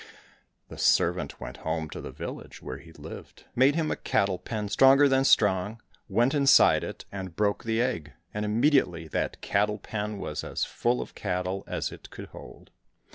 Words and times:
The 0.69 0.79
servant 0.79 1.39
went 1.39 1.57
home 1.57 1.87
to 1.91 2.01
the 2.01 2.09
village 2.09 2.59
where 2.59 2.79
he 2.79 2.91
lived, 2.91 3.43
made 3.55 3.75
him 3.75 3.91
a 3.91 3.95
cattle 3.95 4.39
pen 4.39 4.67
stronger 4.67 5.07
than 5.07 5.23
strong, 5.25 5.79
went 6.09 6.33
inside 6.33 6.83
it 6.83 7.05
and 7.11 7.35
broke 7.35 7.65
the 7.65 7.83
egg, 7.83 8.13
and 8.33 8.43
immediately 8.43 9.07
that 9.09 9.41
cattle 9.41 9.77
pen 9.77 10.17
was 10.17 10.43
as 10.43 10.65
full 10.65 11.01
of 11.03 11.13
cattle 11.13 11.63
as 11.67 11.91
it 11.91 12.09
could 12.09 12.29
hold. 12.29 12.71